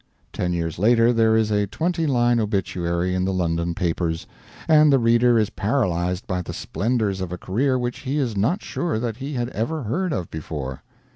Ten 0.33 0.51
years 0.51 0.79
later 0.79 1.13
there 1.13 1.35
is 1.37 1.51
a 1.51 1.67
twenty 1.67 2.07
line 2.07 2.39
obituary 2.39 3.13
in 3.13 3.23
the 3.23 3.31
London 3.31 3.75
papers, 3.75 4.25
and 4.67 4.91
the 4.91 4.97
reader 4.97 5.37
is 5.37 5.51
paralyzed 5.51 6.25
by 6.25 6.41
the 6.41 6.53
splendors 6.55 7.21
of 7.21 7.31
a 7.31 7.37
career 7.37 7.77
which 7.77 7.99
he 7.99 8.17
is 8.17 8.35
not 8.35 8.63
sure 8.63 8.97
that 8.97 9.17
he 9.17 9.33
had 9.33 9.49
ever 9.49 9.83
heard 9.83 10.11
of 10.11 10.31
before. 10.31 10.81